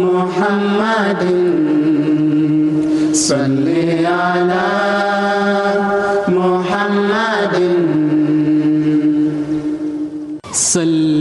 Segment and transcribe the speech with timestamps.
[0.00, 1.22] محمد.
[3.14, 3.68] صل
[4.04, 4.68] على
[6.28, 7.56] محمد.
[10.52, 11.19] صل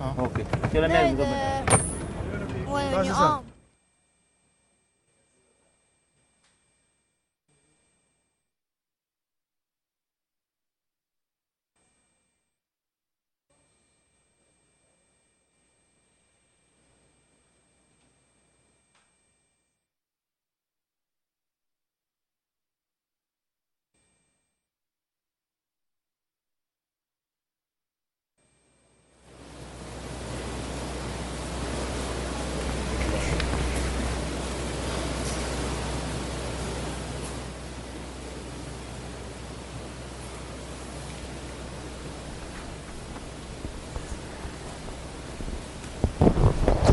[0.00, 1.02] ਹਾਂ। ਓਕੇ ਚਲੋ ਮੈਂ
[2.66, 3.42] ਉਹ ਆ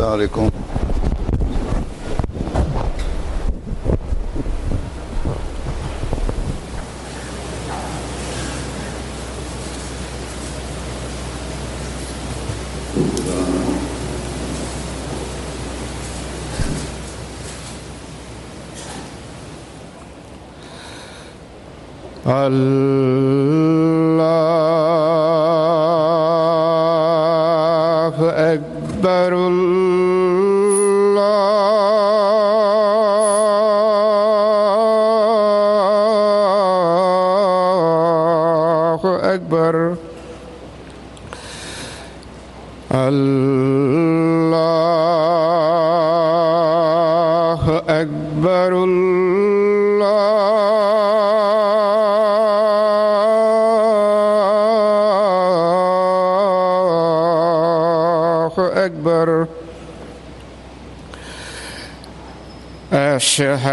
[0.06, 0.65] السلام عليكم.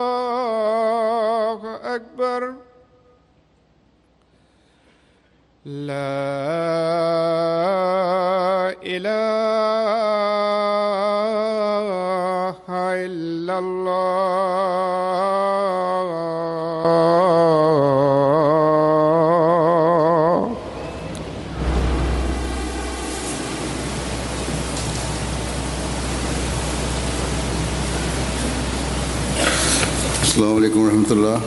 [0.00, 1.60] الله
[1.94, 2.54] أكبر.
[5.64, 5.96] لا
[8.84, 9.16] إله
[13.06, 14.85] إلا الله.
[31.06, 31.40] ورحمة الله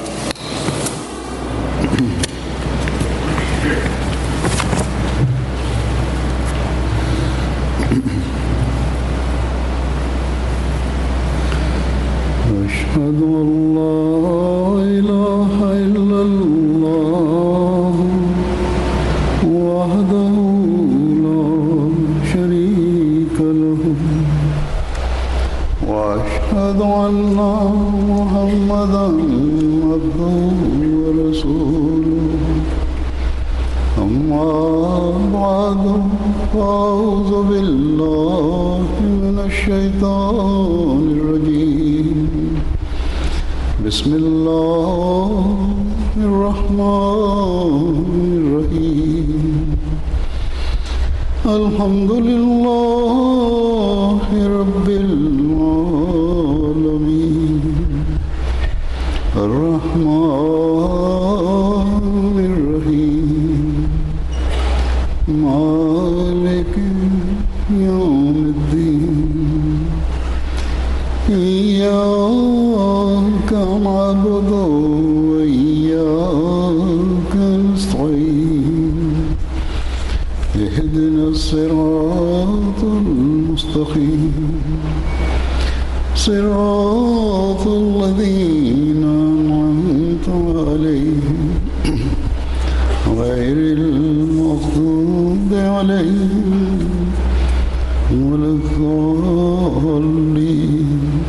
[100.20, 101.24] المصلين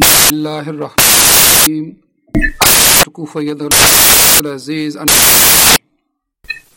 [0.00, 1.96] بسم الله الرحمن الرحيم
[3.06, 3.70] الكوف يظهر
[4.40, 4.98] العزيز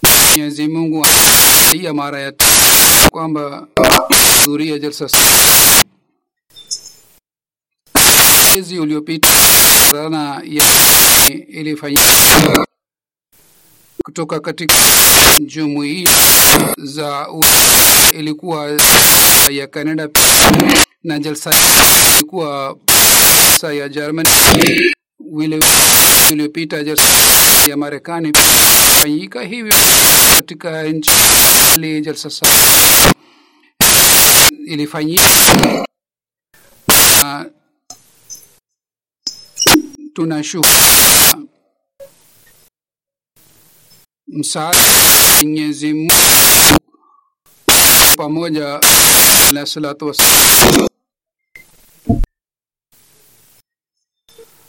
[0.04, 1.06] Mwenyezi Mungu
[1.70, 2.34] aliya mara ya
[3.12, 3.68] kwamba
[4.08, 5.08] kuhudhuria jalsa
[8.54, 9.30] mwezi uliopita
[9.92, 10.64] sana ya
[11.48, 12.66] ilifanyika
[14.04, 14.76] kutoka katika
[15.40, 16.10] jumuiya
[16.78, 17.28] za
[18.14, 18.80] ilikuwa
[19.52, 20.10] ya Canada
[21.04, 21.52] na jalsa
[22.16, 22.78] ilikuwa
[23.60, 24.30] sa ya Germany.
[25.34, 25.60] Vile
[26.32, 27.04] iliyopita jalsa
[27.70, 28.34] ya Marekani.
[29.02, 29.74] Fanyika hivyo
[30.36, 31.12] katika nchi
[31.76, 32.30] ile jalsa
[34.68, 35.86] ilifanyika.
[36.88, 37.46] Na
[40.14, 40.74] tunashukuru
[44.32, 44.80] msaada
[45.44, 46.14] Mwenyezi Mungu
[48.18, 48.80] pamoja
[49.52, 50.88] na salatu wassalam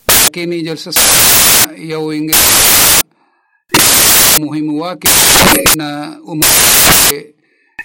[0.07, 0.91] lakini jalsa
[1.79, 3.03] ya Uingereza
[4.39, 5.09] muhimu wake
[5.77, 7.33] na umuhimu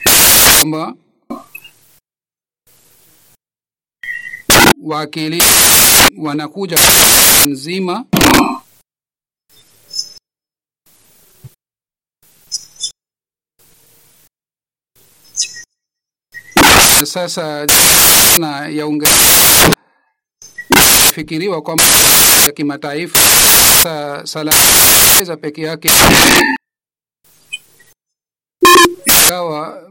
[0.04, 0.94] kwamba
[4.84, 5.44] wakili
[6.18, 6.78] wanakuja
[7.48, 8.06] nzima
[17.06, 17.66] sasa
[18.40, 19.72] na ya Uingereza
[21.16, 21.84] fikiriwa kwamba
[22.46, 23.20] ya kimataifa
[23.84, 25.90] sa salaweza peke yake.
[29.30, 29.82] Kawa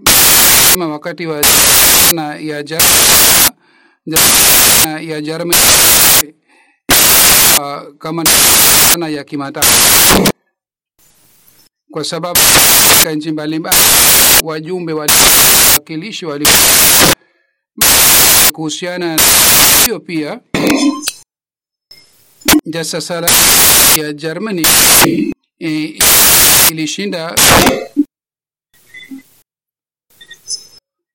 [0.73, 1.43] kama wakati wa
[2.13, 2.79] na ya ja,
[4.07, 4.21] ja,
[5.01, 5.21] ya
[7.59, 8.25] uh, kama
[8.99, 10.33] na ya kimataifa
[11.97, 12.41] kwa sababu
[12.88, 13.76] katika nchi mbalimbali
[14.43, 16.49] wajumbe wawakilishi wali
[18.53, 19.23] kuhusiana na
[19.85, 20.41] hiyo pia.
[22.67, 23.29] Jasa sala
[23.97, 24.67] ya Germany
[25.61, 25.99] e,
[26.71, 27.35] ilishinda.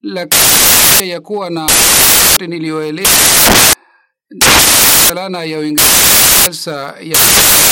[0.01, 1.69] Lakini ya kuwa na
[2.47, 3.75] niliyoeleza
[5.07, 7.17] salana ya Uingereza ya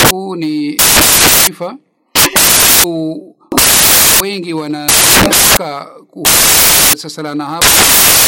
[0.10, 1.78] huu ni taifa
[2.81, 3.36] ku-
[4.21, 5.88] wengi wanataka
[6.98, 7.67] sasa lana hapa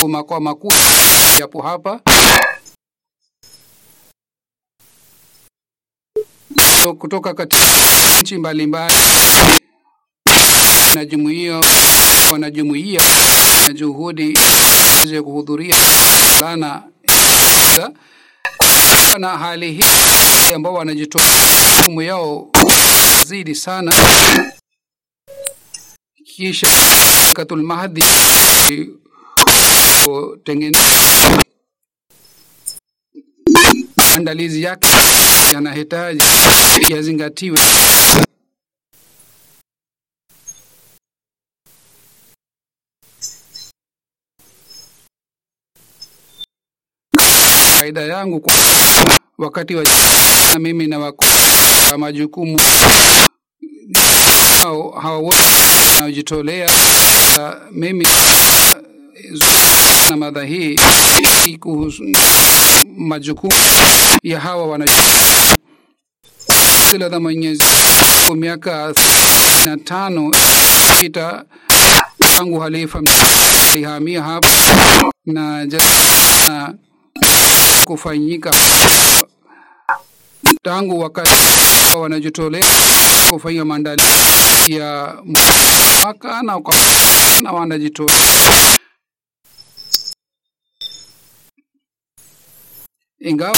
[0.07, 0.73] makao makuu
[1.39, 1.99] yapo hapa.
[6.83, 7.65] So, kutoka katika
[8.21, 8.95] nchi mbalimbali
[10.95, 11.61] na jumuiya
[12.31, 13.01] wanajumuiya
[13.67, 14.39] na juhudi
[15.05, 15.75] za kuhudhuria
[16.41, 16.83] lana
[19.19, 21.21] na hali hii ambao wanajitoa
[22.01, 22.47] yao
[23.25, 23.91] zidi sana.
[26.25, 26.67] Kisha
[27.35, 28.03] katul mahdi
[33.97, 34.87] maandalizi yake
[35.53, 36.23] yanahitaji
[36.89, 37.59] yazingatiwe.
[47.79, 48.53] Faida yangu kwa
[49.37, 49.83] wakati wa
[50.59, 51.25] mimi na wako
[51.97, 52.59] majukumu
[55.01, 55.37] hao wote
[55.93, 56.69] wanaojitolea
[57.71, 58.07] mimi
[60.09, 60.77] na madha hii
[61.59, 62.03] kuhusu
[62.97, 63.53] majukumu
[64.23, 65.57] ya hawa wanajitolea
[67.09, 67.63] za Mwenyezi
[68.27, 68.93] kwa miaka
[69.65, 70.31] na tano
[70.99, 71.43] pita
[72.19, 73.01] tangu halifa
[73.71, 74.47] alihamia hapa
[75.25, 75.67] na
[77.85, 78.51] kufanyika
[80.63, 81.29] tangu wakati
[81.97, 82.65] wanajitolea
[83.29, 86.59] kufanya maandalizi ya mwaka na,
[87.41, 88.77] na wanajitolea.
[93.19, 93.57] Ingawa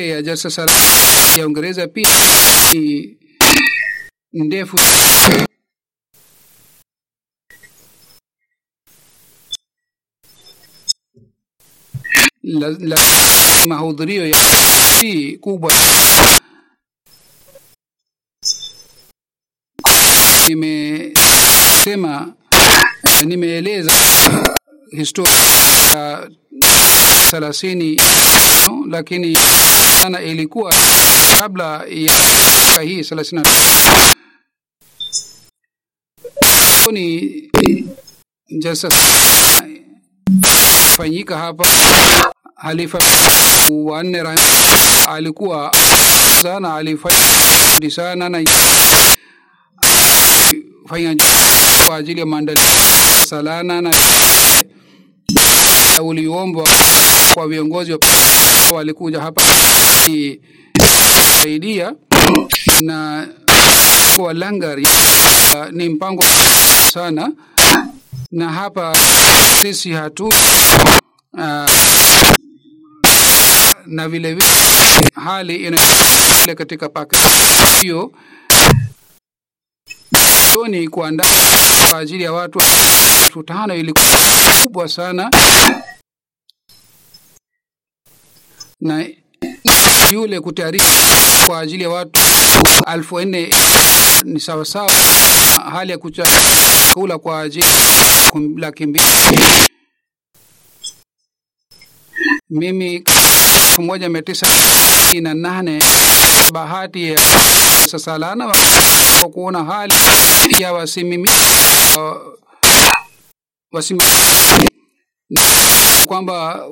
[0.00, 0.66] ya jasa
[1.38, 2.08] ya Uingereza pia
[2.72, 3.18] ni
[4.32, 4.76] ndefu
[12.48, 12.96] la, la
[13.66, 14.36] mahudhurio ya
[15.40, 15.72] kubwa.
[20.98, 22.32] Nimesema
[23.24, 23.92] nimeeleza
[24.90, 26.28] historia ya
[27.30, 27.96] thelathini
[28.66, 29.36] no, lakini
[30.02, 30.74] sana ilikuwa
[31.38, 33.42] kabla ya hii thelathini
[36.92, 37.42] ni
[40.96, 41.64] fanyika hapa
[42.58, 42.98] halifa
[43.70, 44.22] wanne
[45.08, 45.72] alikuwa
[46.42, 48.44] sana alifanya sana na
[50.88, 51.16] fanya
[51.86, 52.66] kwa ajili ya maandalizi
[53.28, 53.92] salana na
[56.02, 56.68] uliombwa
[57.34, 57.96] kwa viongozi
[58.72, 59.42] walikuja hapa
[61.42, 61.92] saidia
[62.80, 63.26] na
[64.16, 64.82] kwa langari.
[64.82, 66.24] Uh, ni mpango
[66.92, 67.32] sana
[68.32, 68.96] na hapa
[69.62, 71.70] sisi hatu uh,
[73.88, 74.48] na vile vile
[75.24, 75.78] hali ina
[76.56, 77.80] katika Pakistan.
[77.80, 78.12] Hiyo
[80.68, 81.24] ni kuandaa
[81.90, 82.60] kwa ajili ya watu
[83.24, 83.74] elfu tano.
[83.74, 84.04] Ilikuwa
[84.64, 85.30] kubwa sana.
[88.80, 89.06] Na
[90.12, 90.84] yule kutayarisha
[91.46, 92.20] kwa ajili ya watu
[92.94, 93.50] elfu nne
[94.24, 94.90] ni sawasawa
[95.72, 97.66] hali ya kuchakula kwa ajili
[98.56, 99.04] laki mbili
[102.50, 104.46] mimi elfu moja mia tisa
[105.20, 105.82] na nane
[106.52, 107.18] bahati ya
[107.90, 109.94] sasalana wa kuona hali
[110.58, 111.30] ya wasimimi
[113.72, 114.04] wasimimi
[116.06, 116.64] kwamba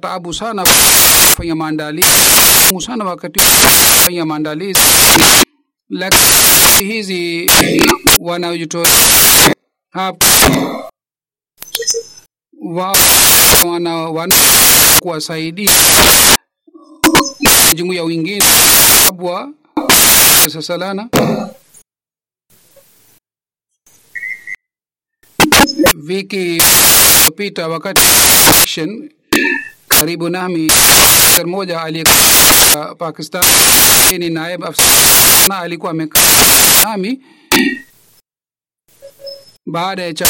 [0.00, 0.64] taabu sana
[1.30, 2.08] kufanya maandalizi
[2.86, 4.80] sana wakati kufanya maandalizi.
[5.90, 7.50] Lakini hizi
[8.18, 9.54] wanaojitolea
[9.90, 10.26] hapa
[12.64, 12.96] wao
[13.70, 14.36] wana, wana
[15.00, 15.72] kuwasaidia
[17.74, 18.44] jumuiya wengine
[19.08, 19.52] abwa
[20.52, 21.08] sasalana
[26.08, 29.10] wiki iliyopita wakati election
[29.88, 30.72] karibu nami
[31.46, 33.44] moja aliyekuwa Pakistan
[34.18, 37.20] ni naib afisa na alikuwa amekaa nami.
[39.66, 40.26] Baada ya cha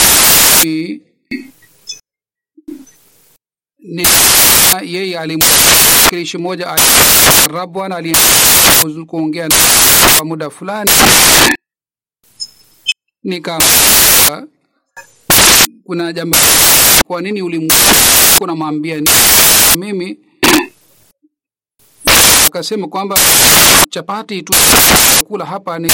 [3.85, 4.07] ni
[4.83, 6.77] yeye alimwakilishi moja
[7.53, 9.49] rabwana alikuongea
[10.17, 10.91] kwa muda fulani.
[13.25, 13.59] Nika
[15.85, 16.37] kuna jambo
[17.07, 19.03] kwa nini ulimkuna mwambia
[19.77, 20.19] mimi
[22.47, 23.19] akasema kwamba
[23.91, 24.55] chapati tu
[25.29, 25.93] kula hapa ni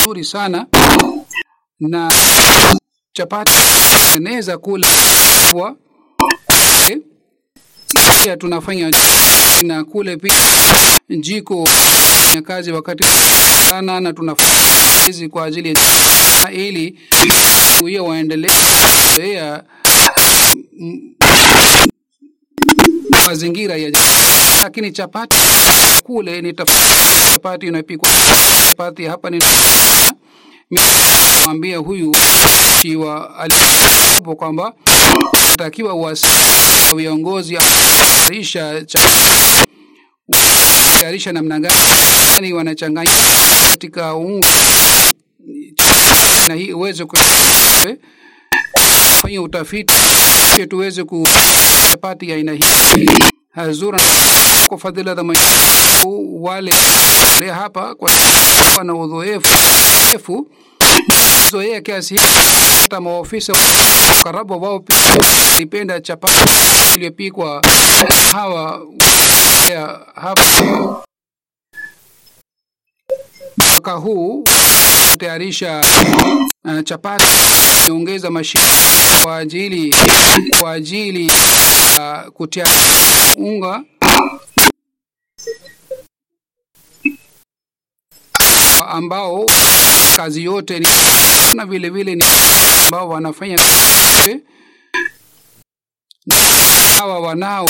[0.00, 0.66] nzuri sana.
[1.80, 2.12] Na
[3.12, 3.52] chapati
[4.16, 4.88] eneza kula
[5.52, 5.76] kwa
[8.22, 8.90] pia tunafanya
[9.62, 10.34] na kule pia
[11.20, 11.68] jiko
[12.34, 13.04] ya kazi wakati
[13.70, 16.98] sana na tunafanya kwa ajili ya ili
[17.86, 19.62] hiyo waendelea
[23.26, 23.90] mazingira ya
[24.62, 25.36] lakini chapati
[26.04, 26.52] kule ni
[27.32, 28.10] chapati inapikwa.
[28.70, 29.40] Chapati hapa ni
[31.44, 32.12] mwambia huyu
[32.82, 34.72] kiwa alipo kwamba
[35.56, 36.28] takiwa wasa
[36.96, 38.84] viongozi tayarisha
[41.00, 43.12] tayarisha namna gani wanachanganya
[43.70, 44.48] katika unga.
[46.48, 47.96] Na hii uweze kufanya
[49.42, 49.94] utafiti
[50.68, 53.06] tuweze kupati aina hii.
[53.54, 54.00] Hazura
[54.68, 55.22] kwa fadhila za
[56.40, 56.72] wale
[57.54, 58.10] hapa kwa
[58.84, 60.46] na udhoefu
[61.50, 62.16] zoea kiasi
[62.82, 63.52] hata maofisa
[64.24, 64.96] karabu wao pia
[65.58, 66.50] ipenda chapati
[66.94, 67.62] iliyopikwa.
[68.32, 68.82] Hawa
[69.70, 71.02] ya hapa.
[73.56, 74.44] Mwaka huu
[75.18, 75.80] tayarisha
[76.64, 77.24] uh, chapati.
[77.86, 78.64] Niongeza mashine
[79.22, 79.94] kwa ajili
[80.60, 81.26] kwa ajili
[81.98, 82.66] uh, kutia
[83.36, 83.82] unga
[88.88, 89.46] ambao
[90.16, 90.86] kazi yote ni
[91.54, 92.24] na vile vile ni
[92.84, 93.58] ambao wanafanya
[96.98, 97.68] hawa wanao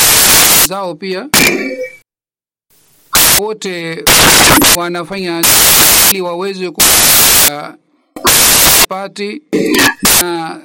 [0.67, 1.29] zao pia.
[3.41, 4.05] Wote
[4.77, 5.43] wanafanya
[6.11, 7.73] ili waweze kupati
[10.03, 10.61] na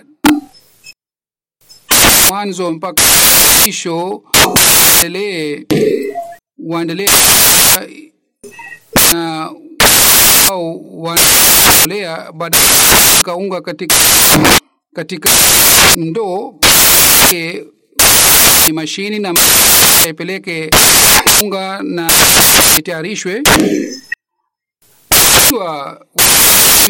[2.30, 3.04] mwanzo mpaka
[3.62, 4.24] mwisho
[6.58, 7.10] waendelee
[9.14, 9.52] na
[10.48, 12.58] au wanalea baada
[13.24, 13.96] kaunga katika
[14.96, 15.30] katika
[15.96, 16.54] ndoo
[18.74, 19.34] mashini na
[20.10, 20.70] ipeleke
[21.44, 22.12] unga na
[22.80, 23.42] itayarishwe.
[25.10, 25.98] Kwa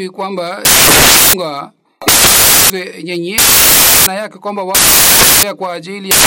[0.10, 0.64] kwamba
[1.34, 1.72] unga
[3.04, 3.40] yenye
[4.08, 4.76] na yake kwamba wa
[5.58, 6.18] kwa ajili ya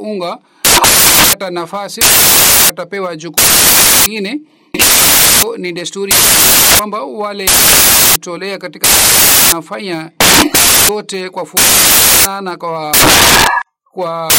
[0.00, 0.38] unga
[1.34, 2.00] hata nafasi
[2.66, 3.48] watapewa jukumu
[4.00, 4.40] lingine
[5.58, 6.14] ni desturi
[6.76, 7.50] kwamba wale
[8.20, 8.88] tolea katika
[9.52, 10.10] nafanya
[10.88, 12.96] yote kwa furaha na kwa
[13.92, 14.32] kwa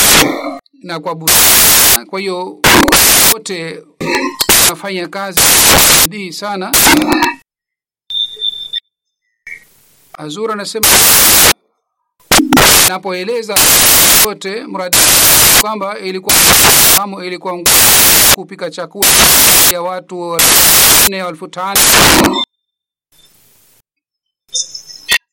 [0.84, 2.06] na kwa burudani.
[2.10, 2.58] Kwa hiyo
[3.34, 3.80] wote
[4.70, 5.42] nafanya kazi
[6.04, 6.72] bidii sana.
[10.18, 10.88] Azura anasema
[12.90, 13.56] napoeleza
[14.26, 14.98] yote mradi
[15.62, 17.60] kwamba ilikuwa fahamu ilikuwa
[18.36, 19.10] kupika chakula
[19.74, 20.38] ya watu
[21.08, 21.80] nne elfu tano.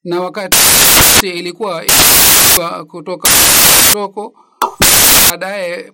[0.04, 0.56] Na wakati
[1.22, 1.84] ilikuwa
[2.90, 3.28] kutoka
[3.92, 4.34] toko
[5.30, 5.92] baadaye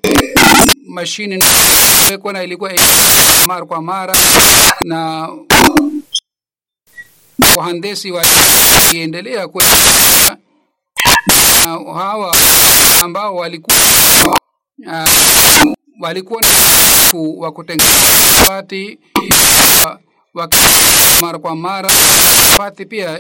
[0.88, 1.44] mashine
[2.10, 2.72] wekwa na ilikuwa
[3.46, 4.14] mara kwa mara
[4.80, 5.28] na
[7.56, 9.66] wahandesi waliendelea na
[11.94, 12.36] hawa
[13.02, 13.76] ambao walikuwa
[14.86, 16.48] uh, walikuwa ni
[17.40, 18.98] wa kutengeneza pati
[20.34, 20.48] wa
[21.20, 21.90] mara kwa mara.
[22.52, 23.18] Chapati pia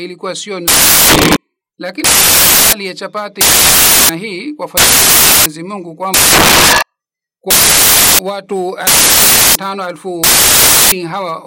[0.00, 0.60] ilikuwa sio
[1.78, 2.08] lakini
[2.68, 3.40] hali ya chapati
[4.10, 6.20] na hii kwa Mwenyezi Mungu kwamba
[7.40, 7.54] kwa
[8.22, 8.78] watu
[9.58, 10.26] tano elfu
[11.10, 11.42] hawa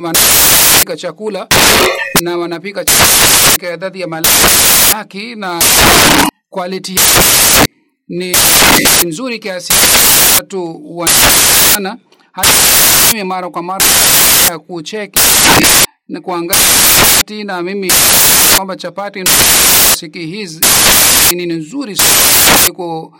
[0.00, 1.46] wanapika chakula
[2.22, 2.84] na wanapika
[3.74, 5.62] idadi ya malaki na
[6.50, 6.96] quality
[8.08, 8.36] ni
[9.04, 9.72] nzuri kiasi.
[10.36, 11.96] Watu wanana
[12.32, 13.86] hata mara kwa mara
[14.50, 15.20] ya kucheki
[16.08, 17.92] na kuangalia na mimi
[18.56, 19.24] kwamba chapati
[19.98, 20.60] siki hizi.
[21.34, 21.96] Ni nzuri
[22.58, 23.14] kuliko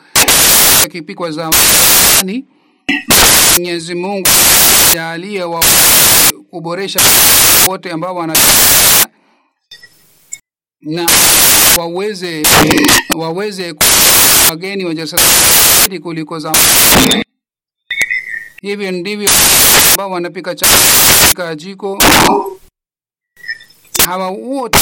[0.92, 2.44] kipikwa zamani.
[3.52, 4.28] Mwenyezi Mungu
[4.94, 5.64] jalie wa
[6.56, 7.00] kuboresha
[7.68, 8.34] wote ambao wana
[10.80, 11.06] na
[11.78, 12.42] waweze
[13.14, 13.74] waweze
[14.50, 17.24] wageni wajasiri kuliko zamani.
[18.62, 19.30] Hivyo ndivyo
[19.90, 22.02] ambao wanapika chakula jiko.
[24.06, 24.78] Hawa wote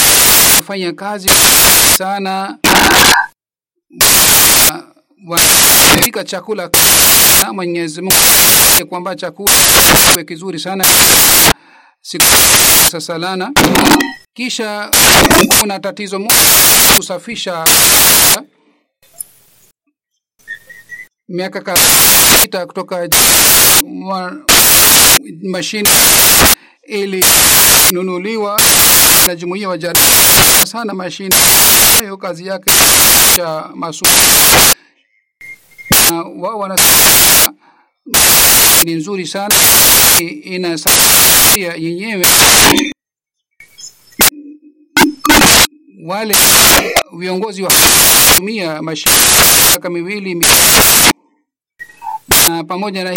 [0.57, 1.29] wafanya kazi
[1.99, 2.59] sana,
[5.27, 6.71] wanapika chakula
[7.43, 9.55] na Mwenyezi Mungu kwamba chakula
[10.13, 10.85] kiwe kizuri sana
[12.91, 13.51] sasalana.
[14.35, 14.91] Kisha
[15.61, 17.65] kuna tatizo moja kusafisha
[21.29, 23.09] miaka kadhaa kutoka
[25.43, 25.91] mashine
[26.89, 27.25] ili
[27.93, 28.61] nunuliwa
[29.27, 29.99] na jumuiya wa jari
[30.67, 31.37] sana mashine
[32.01, 32.71] hiyo kazi yake
[33.37, 34.13] cha masomo
[36.39, 37.53] wao wanasema
[38.85, 39.55] ni nzuri sana.
[40.45, 42.27] Inasaidia yenyewe.
[46.07, 46.37] Wale
[47.19, 47.71] viongozi wa
[48.31, 49.17] kutumia mashine
[49.69, 50.35] miaka miwili
[52.49, 53.17] na pamoja na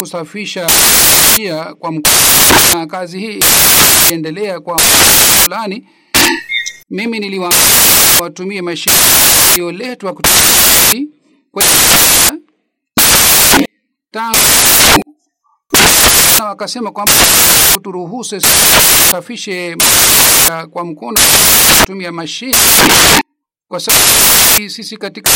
[0.00, 0.70] kusafisha
[1.36, 1.92] pia kwa
[2.74, 3.40] na kazi hii
[4.10, 4.78] iendelea kwa
[5.44, 5.86] fulani.
[6.90, 7.52] Mimi niliwa
[8.20, 8.96] watumie mashine
[9.52, 10.36] iliyoletwa kutoka
[16.44, 17.12] wakasema kwamba
[17.82, 18.40] turuhusu
[19.10, 19.76] safishe
[20.70, 21.20] kwa mkono
[21.80, 22.56] kutumia mashine.
[23.68, 24.04] Kwa sababu
[24.70, 25.30] sisi katika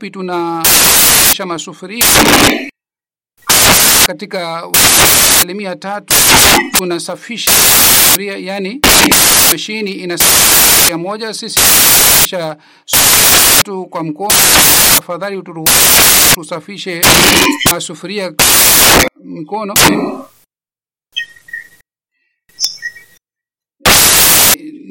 [0.00, 2.06] pi tunasha masufuria.
[4.06, 4.62] Katika
[5.36, 6.14] asilimia tatu
[6.72, 7.52] tunasafisha
[8.38, 8.80] yani
[9.52, 10.18] mashini ina
[10.98, 11.60] moja sisi
[12.28, 12.56] sha
[13.64, 14.36] tu kwa mkono
[14.96, 15.74] tafadhali uturuhusu
[16.34, 17.00] tusafishe
[17.72, 18.32] masufuria
[19.24, 19.74] mkono.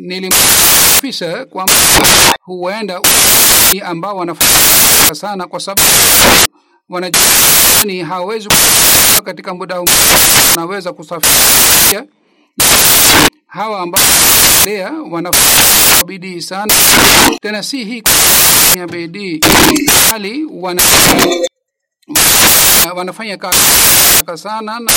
[0.08, 1.74] Nilimfisa kwamba
[2.42, 3.02] huenda
[3.86, 5.90] ambao wanafanya sana kwa sababu
[6.90, 8.50] wanajani hawezi
[9.24, 9.82] katika muda
[10.50, 12.06] wanaweza kusafisha
[13.48, 14.02] hawa ambao
[14.66, 16.74] lea wanafanya bidii sana.
[17.42, 18.04] Tena si hii
[18.76, 19.42] ya bidii
[20.12, 20.82] bali wana
[22.96, 23.60] wanafanya kazi
[24.36, 24.92] sana na,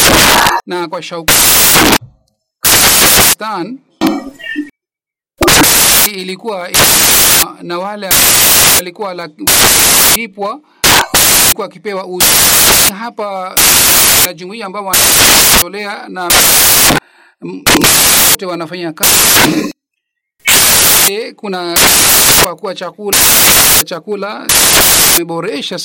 [0.66, 1.32] na kwa shauku.
[2.60, 3.78] Pakistan
[6.14, 6.68] ilikuwa
[7.62, 8.08] na wale
[8.76, 9.28] walikuwa
[10.16, 10.60] lipwa
[11.54, 12.26] kwa akipewa uzi.
[12.98, 13.54] Hapa
[14.26, 16.28] na jumuiya ambao wanatolea na
[17.40, 19.74] wote wanafanya kazi.
[21.36, 21.78] Kuna
[22.44, 23.18] kwa kuwa chakula
[23.84, 24.46] chakula
[25.16, 25.78] imeboresha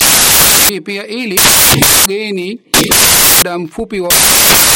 [0.70, 1.42] hii pia ili
[2.08, 2.62] geni
[3.38, 4.12] muda mfupi wa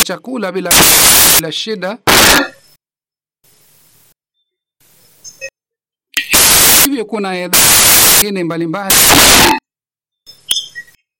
[0.04, 0.72] chakula bila
[1.36, 1.98] bila shida.
[6.84, 7.36] Hivyo kuna
[8.14, 8.96] nyingine mbalimbali.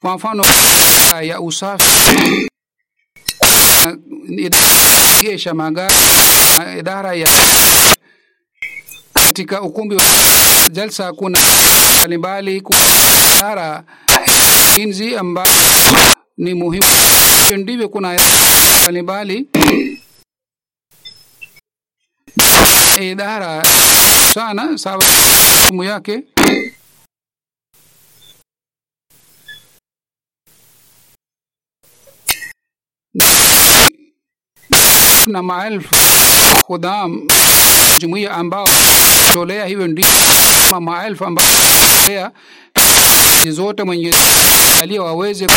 [0.02, 0.46] Kwa mfano
[1.22, 2.49] ya usafi
[5.22, 5.96] gesha magari
[6.80, 7.28] idara ya
[9.14, 10.04] katika ukumbi wa
[10.72, 11.14] jalsa.
[11.14, 11.40] Kuna
[12.00, 12.62] mbalimbali
[13.38, 13.84] idara
[14.78, 15.48] inzi ambayo
[16.38, 16.86] ni muhimu.
[17.58, 18.20] Ndivyo kuna
[18.82, 19.48] mbalimbali.
[23.02, 23.64] Idara
[24.34, 25.04] sana sawa
[25.84, 26.24] yake
[35.32, 35.96] na maelfu
[36.68, 37.28] khudam
[38.00, 38.68] jumuiya ambao
[39.34, 40.06] tolea hivyo ndio
[40.82, 41.46] maelfu ambao
[43.50, 44.14] zote mwenye
[44.82, 45.48] alia waweze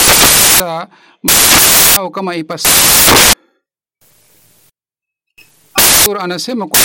[1.96, 2.68] au kama ipasa
[6.20, 6.80] anasema kwa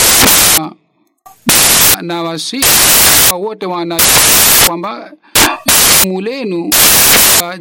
[2.02, 2.62] na wasi
[3.39, 4.00] wote wana
[4.67, 5.12] kwamba
[6.06, 6.71] mulenu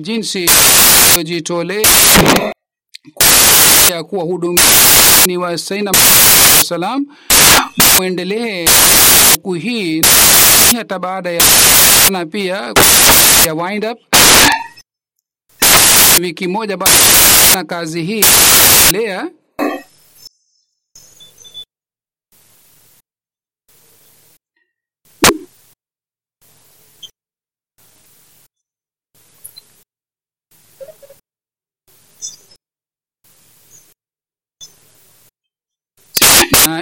[0.00, 0.50] jinsi
[1.24, 2.52] jitolea
[3.90, 4.64] ya kuwa hudumia
[5.26, 5.92] ni wa saina
[6.64, 7.06] salam
[7.96, 8.66] muendelee
[9.32, 10.02] siku hii
[10.76, 11.42] hata baada ya
[12.10, 12.72] na pia
[13.46, 13.98] ya wind up.
[16.20, 18.24] Wiki moja baada na kazi hii
[18.92, 19.28] lea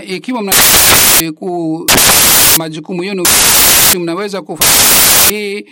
[0.06, 0.52] ikiwa mna
[1.38, 1.86] ku
[2.58, 3.24] majukumu yenu
[3.98, 5.62] mnaweza kufanya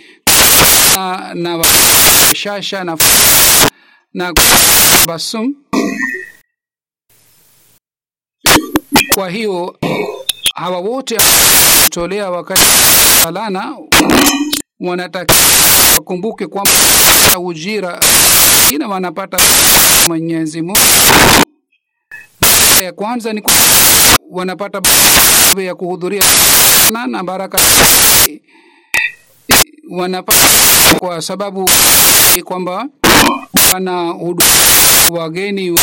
[0.95, 1.63] na, na
[2.35, 2.97] shasha na
[4.13, 4.33] na
[5.07, 5.53] basum.
[9.13, 9.75] Kwa hiyo
[10.55, 11.17] hawa wote
[11.89, 12.61] tolea wakati
[13.23, 13.75] salana
[14.79, 15.33] wanataka
[15.93, 16.71] wakumbuke kwamba
[17.39, 17.99] ujira
[18.71, 19.37] ina wanapata
[20.07, 20.79] mwenyezi mungu
[22.83, 23.41] ya kwanza ni
[24.31, 24.81] wanapata
[25.65, 26.23] ya kuhudhuria.
[26.91, 27.59] Na, baraka
[29.91, 31.69] wanapata kwa sababu
[32.45, 32.87] kwamba
[33.73, 34.43] wana hudu
[35.09, 35.79] wageni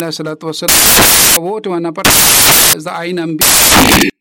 [0.00, 0.76] na salatu wasalam
[1.40, 2.10] wote wanapata
[2.76, 4.12] za aina mbili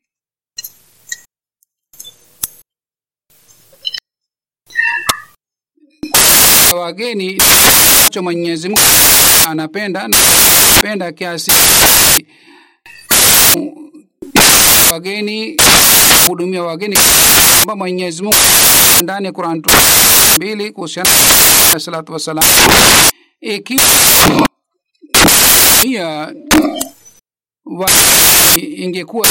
[6.75, 7.41] wageni
[8.11, 8.81] cho Mwenyezi Mungu
[9.49, 11.51] anapenda anapenda kiasi
[14.91, 15.57] wageni
[16.27, 16.97] hudumia wageni
[17.55, 18.37] kwamba Mwenyezi Mungu
[19.03, 19.61] ndani Qur'an
[20.35, 21.09] mbili kuhusiana
[21.73, 22.45] na salatu wasalam
[23.41, 23.83] ikiwa
[27.71, 27.89] wa,
[28.77, 29.27] ingekuwa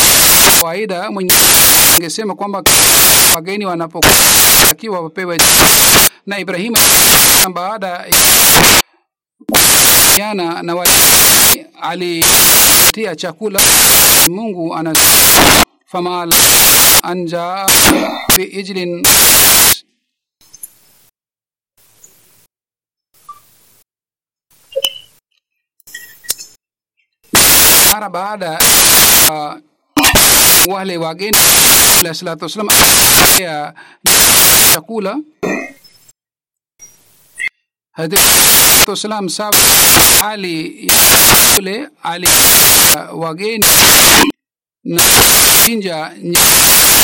[0.61, 1.33] kawaida mwenye
[1.95, 2.63] angesema kwamba
[3.35, 5.39] wageni wanapotakiwa wapewe
[6.27, 6.75] na ibrahim
[7.55, 8.05] baada
[10.19, 10.87] ya na wa-
[11.83, 13.61] alitia chakula
[14.29, 14.95] mungu ana
[15.87, 16.35] famal
[17.03, 17.67] anja
[18.37, 19.07] biijlin
[27.97, 29.61] mara baada ya
[30.69, 31.39] wale wageni
[32.15, 32.69] salatu wasalam
[33.41, 33.75] ya
[34.75, 35.17] chakula
[37.93, 39.55] hadrat wasalam sab
[40.21, 40.89] hali
[41.57, 43.67] yule ali uh, wageni
[44.85, 45.03] na
[45.65, 46.13] chinja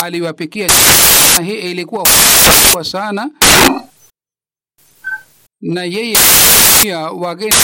[0.03, 0.67] aliwapikia.
[1.37, 2.07] Na hii ilikuwa
[2.73, 3.29] kwa sana
[5.61, 6.17] na yeye
[6.81, 7.55] pia wageni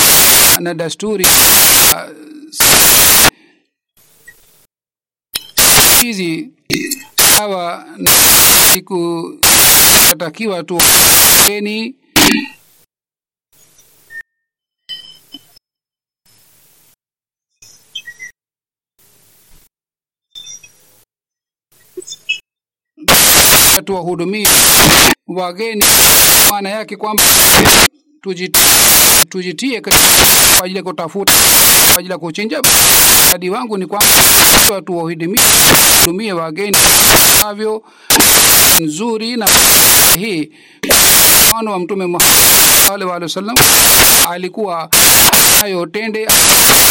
[0.59, 2.01] na dasturi uh,
[6.01, 6.49] hizi
[7.37, 8.11] sawa na
[8.73, 9.33] siku
[10.17, 11.95] takiwa tu wageni
[23.85, 24.49] tuwahudumia
[25.27, 25.85] wageni
[26.51, 27.23] maana yake kwamba
[29.29, 31.33] tujitie katika- kwa ajili ya kutafuta
[31.99, 32.61] kwa ajili ya kuchinja
[33.31, 34.07] hadi wangu ni kwamba
[34.85, 35.41] tuwahudumie
[35.99, 36.77] hudumie wageni
[37.43, 37.83] navyo
[38.79, 39.47] nzuri na
[40.19, 40.49] hii
[41.49, 42.39] mfano wa mtume Muhammad
[42.87, 43.55] sallallahu alaihi wasallam
[44.29, 44.89] alikuwa
[45.61, 46.27] nayo tende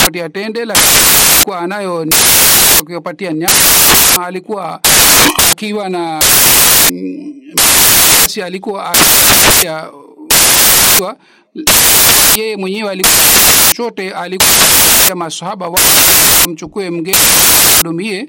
[0.04, 0.86] patia tende lakini
[1.44, 2.06] kwa anayo
[2.80, 3.54] akiwapatia nyama.
[4.26, 4.80] Alikuwa
[5.50, 6.22] akiwa na
[6.88, 7.24] si
[8.20, 8.96] basi alikuwa
[9.64, 9.88] ya
[10.98, 11.16] kwa
[12.36, 13.16] yeye mwenyewe alikuwa
[13.76, 14.50] chote alikuwa
[15.16, 15.80] masahaba wa
[16.48, 17.18] mchukue mgeni
[17.82, 18.28] dumie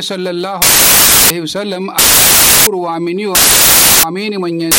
[0.00, 3.36] sallallahu alaihi wasallam ashukuru waaminio
[4.06, 4.76] amini mwenyezi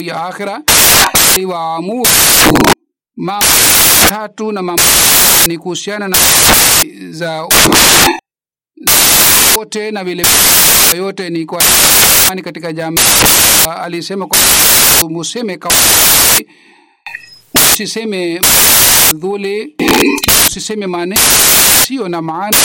[0.00, 0.62] ya akhira
[1.32, 2.10] aliwaamuru
[3.16, 3.46] mambo
[4.08, 4.82] tatu na mambo
[5.46, 6.16] ni kuhusiana na
[7.10, 7.46] za
[9.56, 10.26] wote na vile
[10.96, 11.62] yote ni kwa
[12.24, 13.00] amani katika jamii.
[13.82, 14.38] Alisema kwa
[15.10, 15.72] museme kwa
[17.72, 18.40] usiseme
[19.14, 19.74] dhuli
[20.48, 21.22] usiseme maneno
[21.86, 22.56] sio na maana.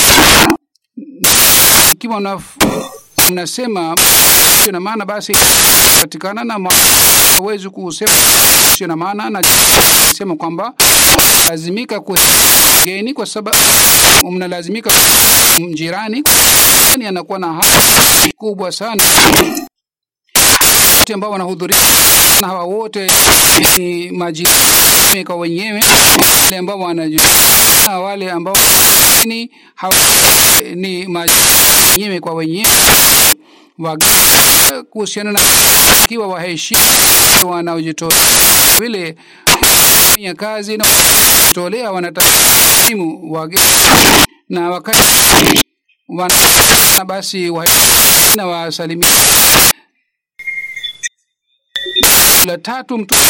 [1.91, 2.39] Ikiwa una-
[3.29, 3.95] unasema
[4.63, 5.33] sio na maana basi
[6.01, 6.69] patikana na
[7.33, 8.11] hawezi kusema
[8.77, 9.29] sio na maana.
[9.29, 9.41] Na
[10.17, 10.73] sema kwamba
[11.49, 13.57] lazimika kugeni kwa sababu
[14.31, 14.89] mnalazimika
[15.73, 16.23] jirani
[16.91, 19.03] yani anakuwa na haki kubwa sana.
[20.99, 21.77] Wote ambao wanahudhuria
[22.41, 23.07] na hawa wote
[23.77, 25.83] ni majirani kwa wenyewe.
[26.43, 27.23] Wale ambao wanajua
[28.03, 28.55] wale ambao
[29.25, 29.95] ni hawa
[30.75, 32.69] ni majirani kwa wenyewe.
[34.89, 35.39] Kuhusiana na
[36.07, 36.81] kiwa waheshimu
[37.45, 38.11] wanaojitoa
[38.79, 39.15] vile
[39.61, 40.85] fanya kazi na
[41.47, 43.63] kutolea wanatakimu wageni
[44.49, 44.99] na wakati
[46.07, 47.65] wana basi wa,
[48.35, 49.09] na wasalimia
[52.45, 53.21] la tatu mtume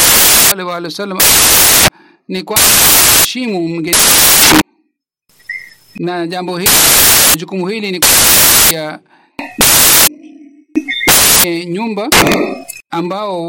[0.48, 1.18] sallallahu alaihi wasallam
[2.28, 3.96] ni kwa heshimu mgeni.
[5.94, 6.72] Na jambo hili
[7.36, 8.00] jukumu hili ni
[8.70, 8.98] ya
[11.44, 12.08] e, nyumba
[12.90, 13.46] ambao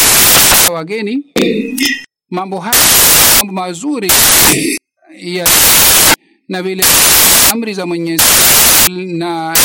[0.73, 1.23] wageni
[2.31, 4.11] mambo haya mambo mazuri
[5.17, 5.47] ya
[6.47, 6.83] na vile
[7.51, 8.23] amri za Mwenyezi
[8.95, 9.55] na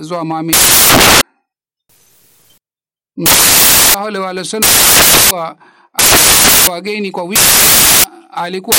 [0.00, 0.58] za muamini
[3.96, 4.18] wale
[6.70, 7.42] wageni kwa wiki
[8.30, 8.76] alikuwa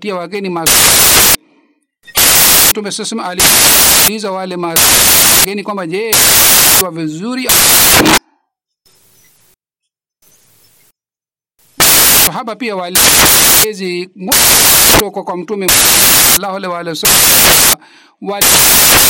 [0.00, 0.48] tia wageni
[2.70, 6.14] Mtume sasa aliuliza wale wageni kwamba je
[6.82, 7.48] wa vizuri
[12.30, 14.08] sahaba pia walezi
[14.94, 17.74] kutoka kwa mtume sallallahu alaihi wa sallam
[18.22, 18.46] wali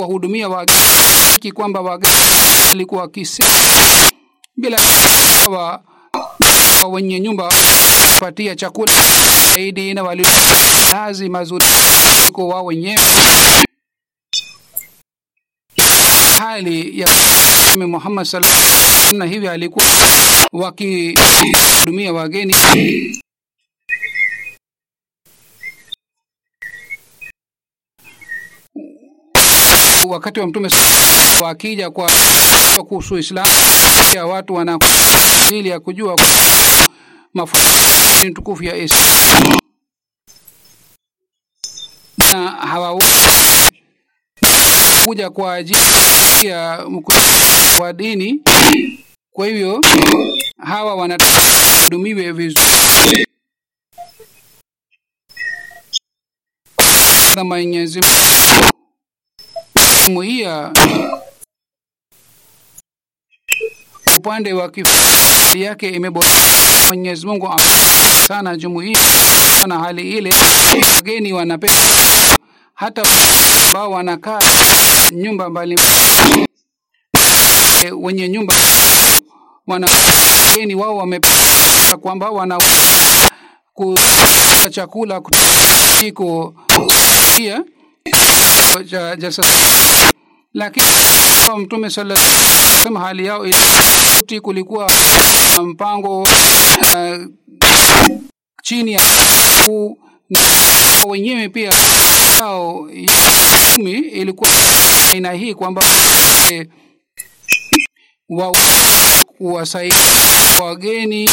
[0.01, 2.15] wahudumia wageni kwamba wageni
[2.69, 3.43] walikuwa kisi
[4.57, 4.79] bila
[5.51, 5.81] wa
[6.91, 7.53] wenye nyumba
[8.15, 8.93] kupatia chakula
[9.55, 10.27] zaidi na wali
[10.93, 11.65] kazi mazuri
[12.33, 12.97] kwa wao wenyewe
[16.41, 17.09] hali ya
[17.87, 19.85] Muhammad sallallahu alaihi wasallam na hivi alikuwa
[20.53, 22.55] wakihudumia wageni.
[30.09, 30.69] Wakati wa mtume
[31.43, 32.11] wakija kwa
[32.89, 33.49] kuhusu Uislamu
[34.15, 34.79] ya watu wana
[35.51, 36.17] ili ya kujua
[37.35, 39.59] mafundisho tukufu ya Islam.
[42.19, 42.95] Na hawa
[45.05, 45.81] kuja kwa ajili
[46.43, 46.85] ya
[47.81, 48.41] wa dini.
[49.33, 49.81] Kwa hivyo
[50.59, 53.27] hawa wanahudumiwe vizuri.
[57.37, 58.01] Na mwenyezi
[60.07, 60.73] jumuiya
[64.17, 67.51] upande wa kifaa yake imeboreshwa mwenyezi mungu
[68.29, 69.01] sana jumuiya
[69.67, 70.35] na hali ile
[70.95, 71.77] wageni wanapenda
[72.81, 73.03] hata
[73.69, 74.39] ambao wanakaa
[75.13, 76.47] nyumba mbalimbali
[78.01, 78.55] wenye nyumba
[79.67, 81.29] wanageni wao wamepa
[82.01, 82.59] kwamba wana
[83.75, 85.45] kula chakula kutoka
[87.37, 87.63] pia
[88.91, 89.43] cha jasa
[90.55, 90.87] lakini
[91.47, 94.91] kwa mtume sallallahu alaihi wasallam hali yao ilikuwa kulikuwa
[95.63, 96.29] mpango uh,
[98.63, 99.01] chini ya
[99.67, 99.99] ku-
[101.07, 101.73] wenyewe pia
[102.39, 103.13] yao ya
[103.77, 104.51] kumi ilikuwa
[105.13, 105.83] aina hii kwamba
[108.29, 108.53] wa
[109.39, 109.99] kuwasaidia
[110.63, 111.31] wageni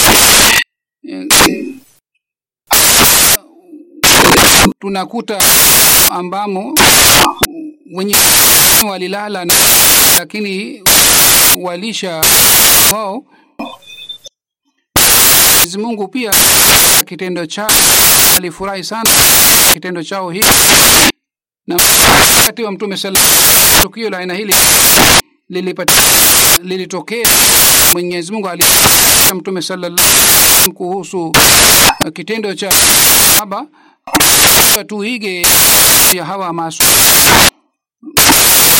[4.79, 5.39] tunakuta
[6.11, 6.75] ambamo
[7.93, 8.15] wenye
[8.89, 9.45] walilala
[10.17, 10.83] lakini
[11.61, 12.21] walisha
[12.93, 13.23] wao
[15.67, 16.31] Mwenyezi Mungu pia
[17.05, 17.69] kitendo chao
[18.37, 19.09] alifurahi sana
[19.73, 20.45] kitendo chao hiki
[21.67, 21.77] na
[22.39, 24.55] wakati wa mtume sallallahu tukio la aina hili
[26.63, 27.27] lilitokea
[27.93, 31.35] Mwenyezi Mungu alimwambia mtume sallallahu kuhusu uh,
[32.13, 33.65] kitendo cha sahaba
[34.87, 35.47] tuige
[36.13, 36.83] ya hawa masu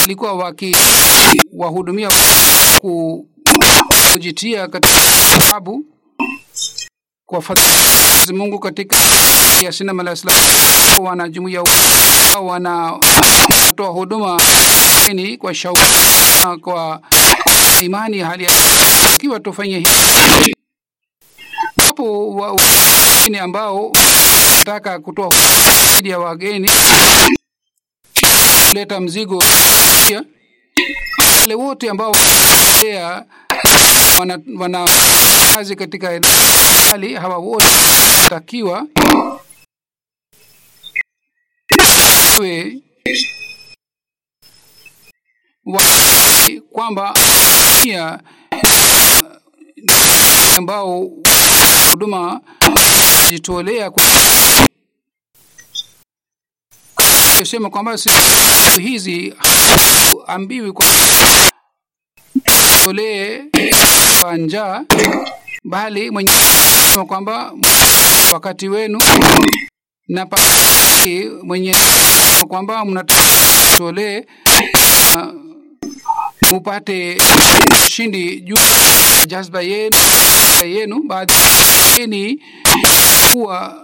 [0.02, 0.76] walikuwa waki
[1.54, 2.10] wahudumia
[4.14, 4.96] kujitia katika
[5.40, 5.86] sababu
[7.28, 8.96] kwa fadhila Mungu katika
[9.64, 10.36] ya sinema la Islam
[11.00, 14.42] wana jumuiya wao wanatoa huduma
[15.14, 15.80] ni kwa shauku
[16.62, 17.02] kwa
[17.82, 18.52] imani hali ya
[19.16, 20.56] ikiwa tufanye hivi.
[21.88, 23.92] Hapo wengine ambao
[24.58, 26.72] nataka kutoa huduma ya wageni
[28.70, 29.44] kuleta mzigo
[31.40, 32.16] wale wote ambao
[34.20, 34.86] wana, wana
[35.56, 36.22] kazi katika
[36.92, 37.66] hali hawa wote
[38.30, 38.88] takiwa
[42.40, 42.78] we
[45.66, 45.82] wa,
[46.72, 47.14] kwamba
[47.84, 48.20] pia
[50.58, 51.10] ambao
[51.92, 52.42] huduma
[53.30, 54.04] jitolea kwa
[57.46, 57.98] sema kwamba
[58.82, 59.34] hizi
[60.28, 60.86] ambiwi kwa
[62.88, 63.40] tolee
[64.22, 64.82] kwa njaa
[65.64, 66.32] bali mwenye
[67.08, 67.52] kwamba
[68.34, 69.00] wakati wenu
[70.08, 70.38] na pa
[71.44, 71.76] mwenye
[72.48, 74.24] kwamba mnatolee
[75.16, 75.24] uh,
[76.52, 77.18] mupate
[77.86, 78.56] ushindi juu
[79.28, 79.98] jazba yenu
[80.66, 82.40] yenu baadhini
[83.34, 83.76] kuwa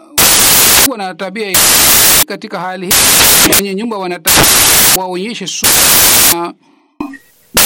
[0.86, 1.60] kuwa na tabia
[2.28, 4.42] katika hali hii wenye nyumba wanataka
[4.98, 5.74] waonyeshe sura
[6.34, 6.54] na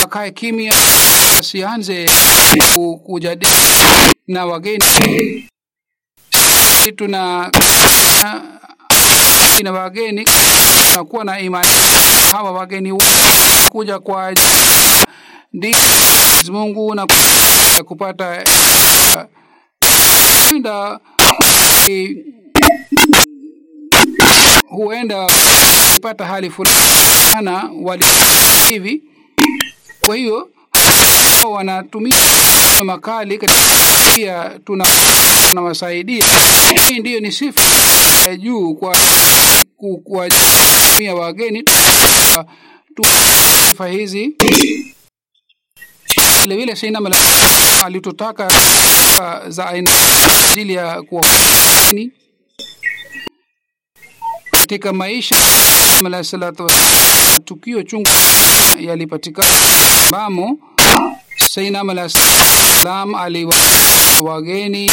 [0.07, 0.73] wakae kimya
[1.35, 2.09] wasianze
[3.05, 3.51] kujadili
[4.27, 5.49] na wageni.
[6.95, 7.51] Tuna
[9.63, 11.69] na wageni tunakuwa na imani.
[12.31, 13.01] Hawa wageni
[13.69, 14.33] kuja kwa
[15.53, 15.75] ndi
[16.51, 17.07] Mungu na
[17.85, 18.43] kupata
[20.49, 20.99] huenda
[24.69, 25.27] huenda
[26.01, 27.49] pata hali fulani.
[27.81, 28.05] Wali
[28.69, 29.03] hivi
[30.07, 30.49] kwa hiyo
[31.51, 32.17] wanatumia
[32.83, 34.85] makali katika tuna
[36.89, 37.61] hii ndiyo ni sifa
[38.27, 38.95] ya juu kwa
[40.03, 41.63] kuwatumia wageni.
[43.69, 44.35] Sifa hizi
[46.41, 46.99] vilevile sina
[47.85, 48.49] alitotaka
[49.47, 49.91] za aina
[50.51, 52.11] ajili ya kuwageni
[54.67, 55.35] katika maisha
[56.05, 58.09] alayhi salatu wassalam, tukio chungu
[58.79, 59.49] yalipatikana.
[60.05, 60.57] Ambamo
[61.49, 63.55] Sayyidina alayhi salam aliwa
[64.21, 64.91] wageni.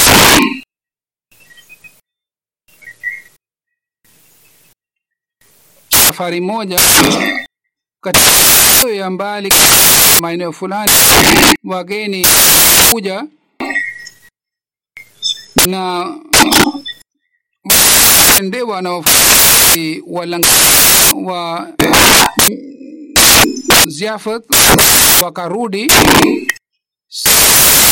[5.89, 6.81] Safari moja
[8.01, 9.53] katika ya mbali
[10.20, 10.93] maeneo fulani
[11.64, 12.27] wageni
[12.91, 13.25] kuja
[15.66, 16.14] na
[18.39, 20.49] endewa na wafuasi walanga
[21.24, 21.68] wa
[23.87, 24.43] ziafat
[25.22, 25.93] wakarudi.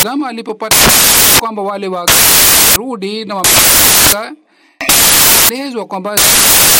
[0.03, 0.77] Zama alipopata
[1.39, 4.31] kwamba wale warudi na wamefika
[5.51, 6.17] elezwa kwamba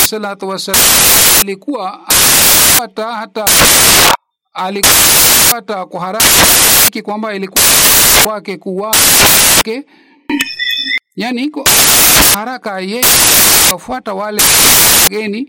[0.09, 0.81] salatu wasalam
[1.39, 1.99] alikuwa
[2.77, 3.45] hata hata
[4.53, 7.63] alipata kwa haraka kwamba ilikuwa
[8.23, 9.83] kwake kuwake
[11.15, 11.65] yani iko
[12.33, 13.01] haraka ye
[13.71, 14.41] wafuata wale
[15.03, 15.47] wageni.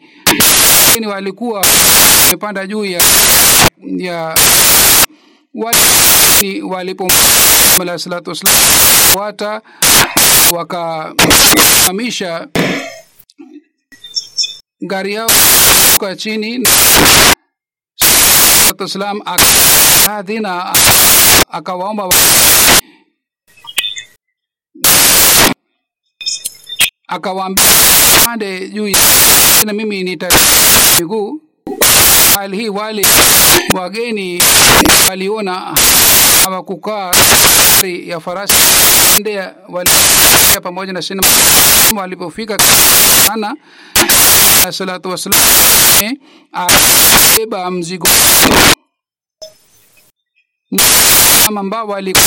[0.95, 1.61] Geni walikuwa
[2.25, 3.03] wamepanda juu ya
[3.97, 4.37] ya
[5.55, 7.09] wali walipo
[7.81, 8.57] alayhi salatu wasalam
[9.17, 9.61] wata
[10.53, 12.47] wakaamisha
[14.81, 15.31] gari yao
[15.99, 16.69] kwa chini
[18.79, 20.75] wasalam akadhi na
[21.51, 22.05] akawaomba
[27.15, 27.65] akawaambia
[28.25, 28.99] pande juu ya
[29.65, 30.29] na mimi nita
[31.01, 31.41] miguu
[32.35, 33.07] hali hii wale
[33.75, 34.43] wageni
[35.09, 35.55] waliona
[36.45, 37.13] hawakukaa
[37.79, 38.55] ari ya farasi.
[39.21, 39.91] Ndea wali
[40.63, 41.23] pamoja na sina
[41.97, 42.59] walipofika
[43.27, 43.57] sana
[44.71, 45.41] salatu wasalam
[46.53, 48.09] abeba mzigo.
[51.57, 52.25] Ambao walikuwa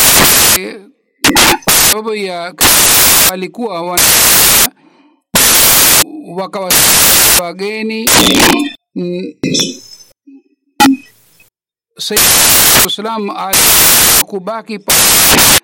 [1.89, 2.53] sababu ya
[3.29, 3.99] walikuwa wa,
[6.27, 6.71] wakawa
[7.41, 8.09] wageni.
[12.89, 13.29] Salam
[14.27, 14.79] kubaki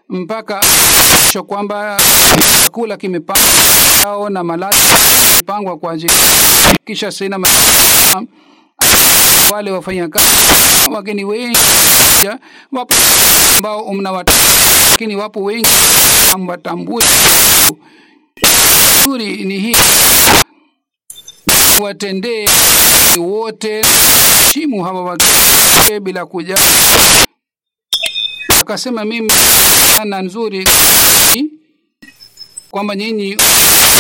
[0.09, 0.61] mpaka
[1.32, 1.97] cho kwamba
[2.64, 4.78] chakula kimepangwa na malazi
[5.45, 6.14] pangwa kwa ajili
[6.86, 7.39] kisha sina
[9.51, 10.26] wale wafanyakazi
[10.93, 11.57] wageni wengi
[12.72, 12.95] wapo
[13.57, 14.34] ambao mnawata
[14.91, 15.70] lakini wapo wengi
[16.34, 17.03] amwatambui
[19.05, 19.76] zuri ni hii
[21.84, 22.47] watendee
[23.17, 23.81] wote
[24.53, 26.57] shimu hawa wageni bila kuja.
[28.61, 29.31] Akasema mimi
[30.01, 30.67] ana nzuri
[32.71, 33.38] kwamba nyinyi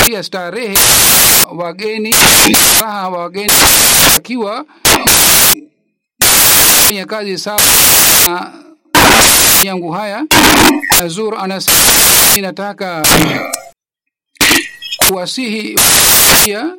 [0.05, 0.77] pia starehe
[1.55, 2.15] wageni
[2.81, 3.51] raha wageni
[4.15, 4.65] akiwa
[6.87, 7.61] fanya kazi sawa
[8.27, 8.53] na
[9.63, 10.25] yangu haya
[10.89, 13.03] Azur anasema nataka
[15.07, 15.75] kuwasihi
[16.45, 16.75] pia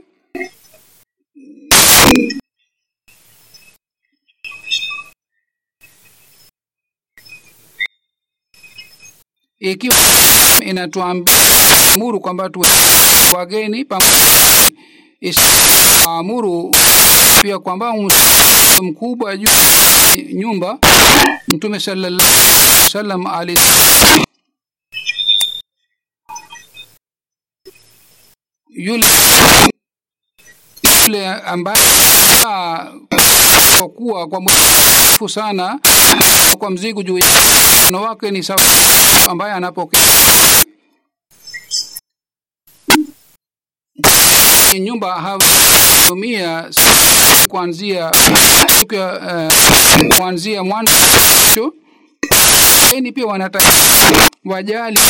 [9.58, 9.96] ikiwa
[10.66, 11.34] inatuambia
[11.94, 12.60] amuru kwamba tu
[13.34, 13.84] wageni
[16.08, 16.74] amuru
[17.42, 17.92] pia kwamba
[18.82, 19.50] mkubwa juu
[20.32, 20.78] nyumba
[21.48, 24.16] mtume sallallahu alaihi wasallam
[28.68, 29.06] yule
[31.06, 31.78] yule ambaye
[33.94, 35.78] kuwa kwa mrefu sana
[36.58, 37.18] kwa mzigo juu
[37.90, 38.60] na wake ni sawa
[39.30, 40.00] ambaye anapokea.
[44.80, 46.70] Nyumba hatumia
[47.48, 51.72] kuanzia uh, kuanzia mwanzo
[53.00, 53.66] ni pia wanataka
[54.44, 55.00] wajali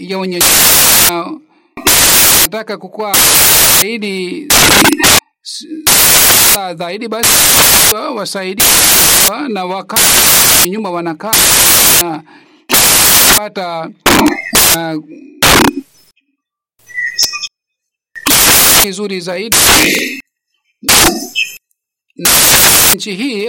[0.00, 1.32] ya wenye uh,
[2.52, 3.16] nataka kukua
[3.80, 4.48] zaidi
[6.76, 7.28] zaidi basi
[8.16, 8.62] wasaidi
[9.48, 11.32] na wakati nyumba wanakaa
[12.02, 12.22] na
[13.36, 13.90] pata
[14.76, 15.04] uh,
[19.20, 19.56] zaidi.
[22.94, 23.48] Nchi hii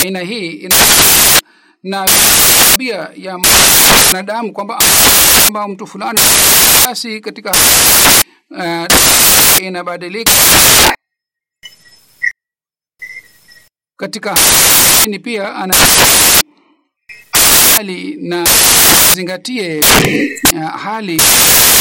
[0.00, 0.68] aina hii
[1.82, 4.82] na tabia ya mwanadamu kwamba
[5.40, 6.20] kwamba mtu fulani
[6.84, 7.50] basi katika
[8.50, 8.86] uh,
[9.66, 10.32] inabadilika.
[13.96, 14.36] Katika
[15.06, 15.74] ni pia ana
[17.76, 18.46] hali na
[19.14, 19.80] zingatie
[20.54, 21.22] uh, hali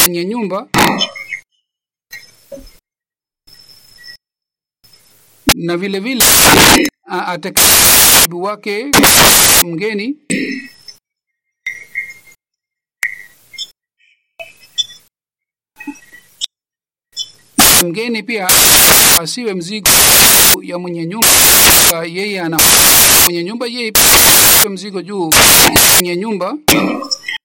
[0.03, 0.67] kwenye nyumba.
[5.55, 6.25] Na vile vile
[7.07, 8.85] atakabu wake
[9.65, 10.15] mgeni.
[17.85, 18.47] Mgeni pia
[19.19, 19.89] asiwe mzigo
[20.63, 21.27] ya mwenye nyumba
[22.05, 22.57] yeye ana
[23.25, 23.91] mwenye nyumba yeye
[24.69, 25.31] mzigo juu
[25.93, 26.57] mwenye nyumba.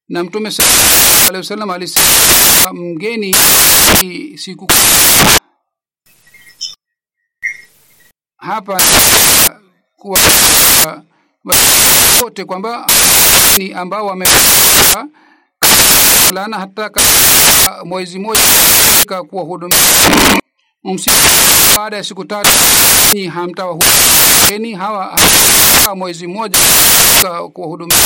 [0.08, 3.34] Na mtume sallallahu alaihi wasallam alisema mgeni
[4.38, 4.68] siku
[8.42, 8.80] hapa
[9.96, 10.18] kuwa
[12.22, 12.86] wote kwamba
[13.58, 14.26] ni ambao wame
[16.32, 16.90] lana hata
[17.84, 18.40] mwezi mmoja
[19.30, 19.78] kuwahudumia.
[21.76, 22.50] Baada ya siku tatu
[23.12, 24.78] ni hamtawahudumia.
[24.78, 25.18] Hawa
[25.96, 26.58] mwezi mmoja
[27.52, 27.96] kuwahudumia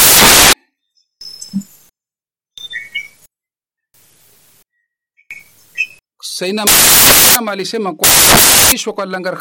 [6.39, 6.65] saina
[7.51, 9.39] alisema kuishwa kwa langar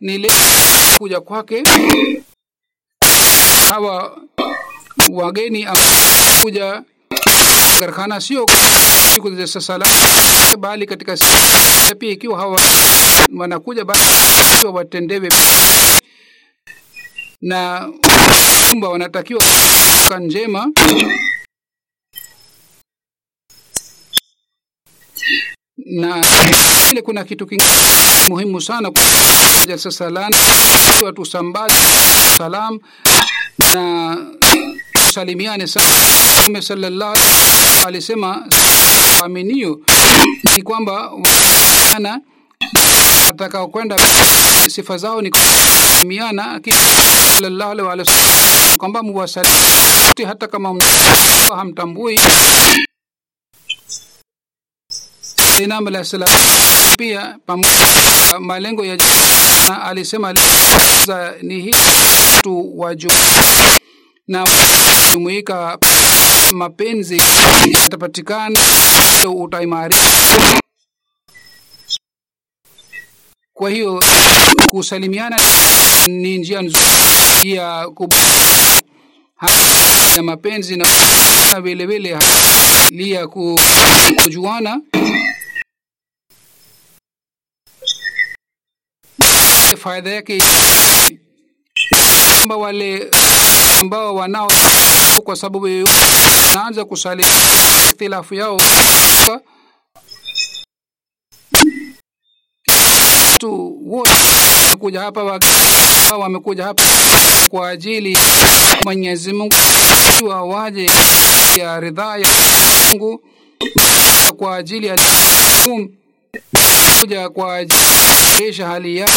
[0.00, 0.30] ni leo
[0.98, 1.62] kuja kwake.
[3.70, 4.18] Hawa
[5.12, 5.66] wageni
[6.42, 6.82] kuja
[7.80, 8.46] garkhana sio
[9.14, 9.86] siku za sala
[10.58, 11.16] bali katika
[11.98, 12.60] pia ikiwa hawa
[13.36, 15.28] wanakuja basi watendewe
[17.40, 17.88] na
[18.68, 19.42] kwamba wanatakiwa
[20.20, 20.72] njema
[25.88, 26.22] na
[26.88, 27.70] vile kuna kitu kingine
[28.28, 29.02] muhimu sana kwa
[29.78, 30.36] sasa lana
[31.04, 31.74] watu sambazi
[32.38, 32.78] salam
[33.58, 34.16] na
[35.14, 35.86] salimiane sana.
[36.42, 37.16] Mtume sallallahu
[37.86, 38.46] alisema
[39.24, 39.80] aminio
[40.56, 41.10] ni kwamba
[41.96, 42.20] ana
[43.28, 43.96] atakao kwenda
[44.70, 46.60] sifa zao ni kusalimiana
[47.34, 50.74] sallallahu alaihi wasallam kwamba muwasalimie hata kama
[51.56, 52.20] hamtambui
[55.58, 56.28] Sayyidina alayhisalam
[56.98, 58.96] pia pamoja malengo ya
[59.68, 60.34] na alisema
[61.06, 61.74] za ni hii
[62.42, 62.94] tu wa
[64.28, 64.44] na
[65.12, 65.78] jumuika
[66.52, 67.22] mapenzi
[67.72, 68.60] yatapatikana
[69.36, 70.02] utaimarika
[73.54, 74.02] kwa hiyo
[74.70, 75.36] kusalimiana
[76.06, 77.88] ni njia nzuri ya
[80.16, 80.84] ya mapenzi na
[81.62, 82.18] vilevile vile
[82.90, 84.80] lia kujuana
[89.76, 90.42] faida yake
[92.36, 93.08] kwamba wale
[93.80, 94.50] ambao wanao
[95.24, 95.68] kwa sababu
[96.54, 97.24] naanza kusali
[97.86, 98.60] ikhtilafu yao.
[103.38, 104.10] Tu wote
[104.78, 105.40] kuja hapa wa
[106.18, 106.82] wamekuja hapa
[107.50, 108.18] kwa ajili
[108.84, 109.54] Mwenyezi Mungu
[110.28, 110.90] wa waje
[111.58, 112.28] ya ridhaa ya
[112.88, 113.20] Mungu
[114.36, 114.96] kwa ajili ya
[117.00, 117.78] kuja kwa ajili
[118.34, 119.08] kuboresha hali ya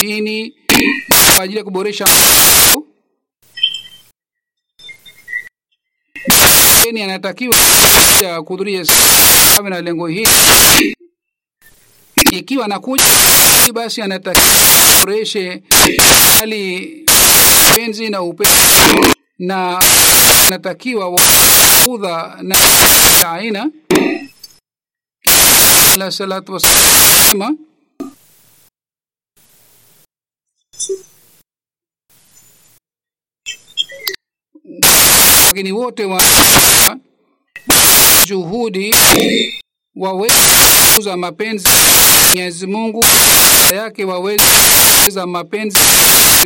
[0.00, 0.54] dini
[1.36, 2.06] kwa ajili ya kuboresha
[6.92, 7.56] ni anatakiwa
[8.22, 10.28] ya kuhudhuria sawa na lengo hili.
[12.32, 13.04] Ikiwa anakuja
[13.72, 14.46] basi anatakiwa
[15.00, 15.62] kuboreshe
[16.38, 16.90] hali
[17.76, 19.80] penzi na upendo na
[20.46, 21.08] anatakiwa
[21.88, 22.56] udha na
[23.32, 23.70] aina
[25.94, 27.48] ala salatu wasalama
[35.46, 36.20] lakini wote wa
[38.26, 38.94] juhudi
[39.96, 41.68] waweza mapenzi
[42.26, 43.04] Mwenyezi Mungu
[43.74, 45.78] yake waweza mapenzi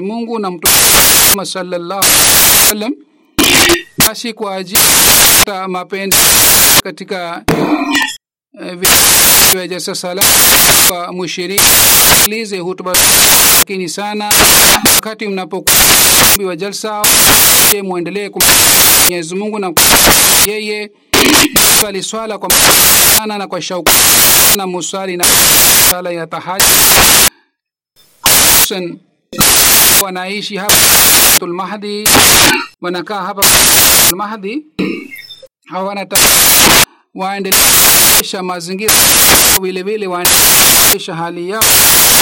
[0.02, 2.92] Mungu na Mtume sallallahu alaihi wasallam
[3.98, 4.80] basi kwa ajili
[5.68, 6.16] mapenzi
[6.84, 7.44] katika
[8.52, 10.22] vya sala
[10.88, 11.62] kwa mushiriki
[12.58, 12.92] hutuba
[13.58, 14.32] lakini sana.
[14.94, 17.02] Wakati mnapokuwa jalsa
[17.72, 18.28] je muendelee
[19.00, 19.72] Mwenyezi Mungu na
[20.46, 20.90] yeye?
[21.80, 22.50] Swali swala kwa
[23.18, 23.90] sana na kwa shauku
[24.56, 25.24] na musali na
[25.90, 26.68] sala ya tahajjud.
[30.02, 30.74] Wanaishi hapa
[31.38, 32.08] tul mahdi
[32.80, 33.42] wanakaa hapa
[34.08, 34.62] tul mahdi
[35.70, 36.06] hawana
[37.18, 38.94] waendelesha mazingira
[39.62, 41.62] vile vile waendelesha hali yao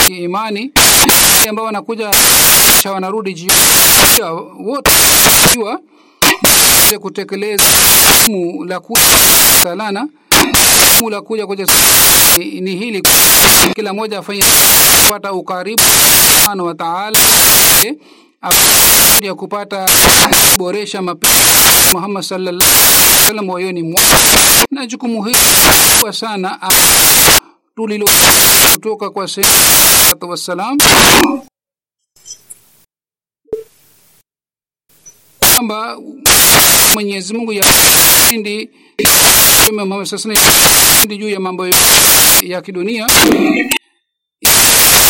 [0.07, 0.71] kiimani
[1.49, 2.11] ambao wanakuja
[2.83, 3.61] cha wanarudi jioni
[4.65, 4.91] wote
[7.01, 7.65] kutekeleza
[8.67, 9.03] la kuja
[9.63, 10.09] salana jukumu
[11.11, 11.67] la kuja kuja
[12.61, 13.03] ni hili.
[13.75, 14.43] Kila mmoja afanye
[15.05, 15.83] kupata ukaribu
[16.65, 17.19] wa ta'ala.
[19.23, 19.87] Ya kupata
[20.59, 23.49] boresha mapenzi Muhammad sallallahu alaihi wasallam
[23.83, 25.39] mwake na jukumu hili
[26.01, 26.59] kwa sana
[27.77, 28.09] tulilo
[28.75, 30.79] kutoka kwa sayyidina wasallam.
[35.55, 35.97] Kwamba
[36.97, 37.65] Mwenyezi Mungu ya
[38.39, 38.71] ndi
[39.65, 41.67] Mtume Muhammad juu ya mambo
[42.43, 43.07] ya kidunia.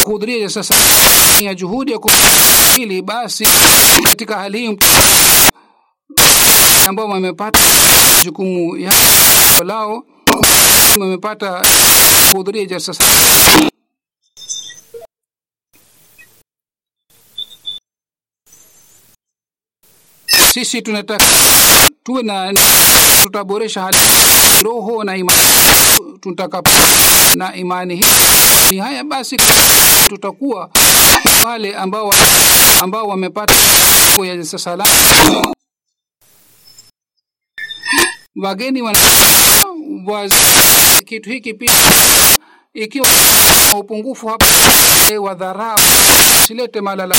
[0.04, 0.74] Kuhudhuria sasa
[1.40, 3.46] ya juhudi ya kuhili, basi
[4.04, 4.78] katika hali hii
[6.88, 7.60] ambao wamepata
[8.24, 8.92] jukumu ya
[9.64, 10.04] lao
[11.00, 11.62] wamepata
[12.30, 12.94] kuhudhuria jalsa
[20.56, 21.24] sisi tunataka
[22.04, 22.52] tuwe na
[23.22, 23.98] tutaboresha hali
[24.62, 25.42] roho na imani.
[26.20, 26.62] Tutaka
[27.36, 29.36] na imani hii ni haya basi
[30.08, 30.70] tutakuwa
[31.44, 32.12] wale ambao
[32.82, 33.54] ambao wamepata
[34.24, 34.92] ya salama.
[38.42, 39.00] Wageni wana
[41.04, 41.72] kitu hiki pia
[42.74, 43.06] ikiwa
[43.78, 44.46] upungufu hapa
[45.10, 45.78] eh, wa dharau
[46.46, 47.14] silete malala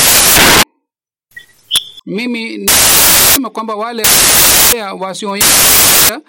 [2.12, 4.04] mimi nisema kwamba wale
[5.00, 6.22] wasioonyesha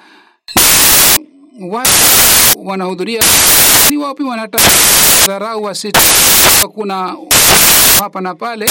[1.70, 1.90] wale
[2.64, 3.22] wanahudhuria
[3.88, 4.64] si wapi pia wanataka
[5.26, 5.92] dharau wasi
[6.74, 7.16] kuna
[8.00, 8.70] hapa na pale.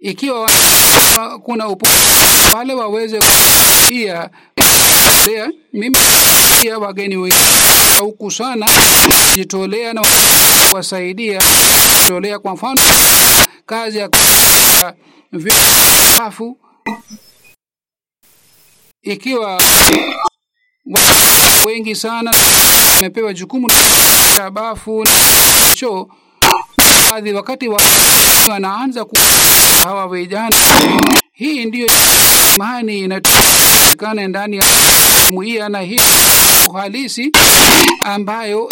[0.00, 0.50] Ikiwa
[1.44, 1.88] kuna upo
[2.54, 3.18] wale waweze
[3.88, 4.30] pia
[5.72, 5.96] mimi
[6.62, 7.16] pia wageni
[8.00, 8.66] huku sana
[9.34, 10.02] jitolea na
[10.72, 11.40] wasaidia
[12.02, 12.80] jitolea kwa mfano
[13.66, 14.08] kazi ya
[15.32, 16.56] viafu
[19.02, 19.56] ikiwa
[20.86, 22.30] wa- wengi sana
[22.94, 23.68] wamepewa jukumu
[24.38, 25.10] la bafu na
[25.74, 26.08] choo
[27.10, 27.80] baadhi wakati wa
[28.50, 29.16] wanaanza ku
[29.84, 30.56] hawa vijana
[31.32, 31.86] hii ndiyo
[32.54, 34.64] imani inatakana ndani ya
[35.28, 36.00] jumuiya na hii
[36.68, 37.32] uhalisi
[38.04, 38.68] ambayo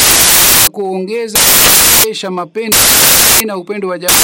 [0.72, 1.38] kuongeza
[2.10, 2.78] esha mapendo
[3.46, 4.16] na upendo wa jamii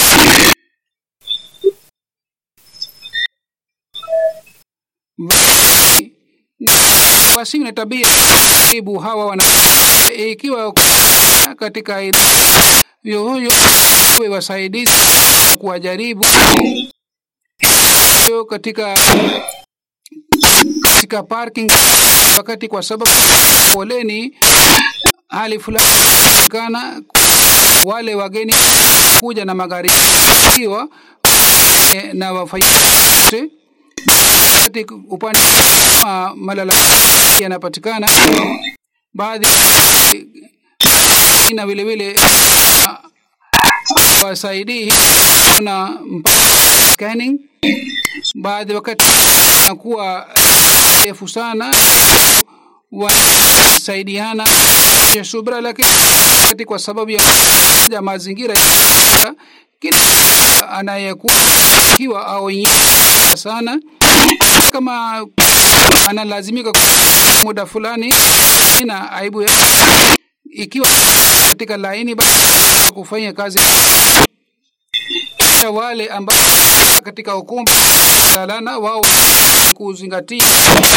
[7.36, 8.08] wasiwe na tabia
[8.74, 9.44] ibu hawa wana
[10.30, 10.72] ikiwa
[11.58, 12.00] katika
[13.04, 13.52] yoyo
[14.20, 14.92] we wasaidizi
[15.58, 16.26] kuwajaribu.
[18.26, 18.98] Hiyo katika
[20.82, 21.72] katika parking
[22.36, 23.10] wakati kwa sababu
[23.72, 24.34] poleni
[25.28, 27.02] hali fulani kana
[27.84, 28.54] wale wageni
[29.20, 29.90] kuja na magari
[30.56, 30.88] hiwa
[31.94, 33.44] eh, na wakati
[35.10, 35.40] upande
[36.04, 36.74] wa malala
[37.40, 38.08] yanapatikana
[39.14, 39.46] baadhi
[41.54, 42.98] na vile vile ah,
[44.24, 44.92] wasaidii
[45.56, 45.98] kuna
[46.92, 47.38] scanning.
[48.34, 49.04] Baadhi wakati
[49.68, 50.26] nakuwa
[51.04, 51.74] refu sana
[52.92, 54.44] wanasaidiana
[55.16, 55.88] ya subra lakini
[56.64, 57.20] kwa sababu ya,
[58.02, 58.54] mazingira
[59.80, 59.98] kila
[60.70, 61.34] anayekuwa
[61.96, 62.50] kiwa au
[63.36, 63.78] sana
[64.72, 65.26] kama
[66.08, 66.72] analazimika
[67.44, 68.14] muda fulani
[68.80, 70.16] ina aibu ya-
[70.52, 70.88] ikiwa
[71.48, 73.58] katika laini basi kufanya kazi
[75.66, 76.36] kisha wale ambao
[77.04, 77.70] katika ukumbi
[78.38, 79.04] alana wao
[79.74, 80.44] kuzingatia